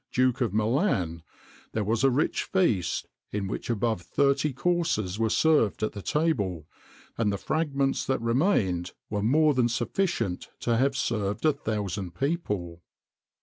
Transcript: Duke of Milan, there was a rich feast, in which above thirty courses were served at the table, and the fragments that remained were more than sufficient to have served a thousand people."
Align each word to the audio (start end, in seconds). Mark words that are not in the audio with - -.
Duke 0.11 0.41
of 0.41 0.51
Milan, 0.51 1.21
there 1.73 1.83
was 1.83 2.03
a 2.03 2.09
rich 2.09 2.45
feast, 2.45 3.05
in 3.31 3.47
which 3.47 3.69
above 3.69 4.01
thirty 4.01 4.51
courses 4.51 5.19
were 5.19 5.29
served 5.29 5.83
at 5.83 5.91
the 5.91 6.01
table, 6.01 6.65
and 7.19 7.31
the 7.31 7.37
fragments 7.37 8.03
that 8.07 8.19
remained 8.19 8.93
were 9.11 9.21
more 9.21 9.53
than 9.53 9.69
sufficient 9.69 10.49
to 10.61 10.75
have 10.77 10.97
served 10.97 11.45
a 11.45 11.53
thousand 11.53 12.15
people." 12.15 12.81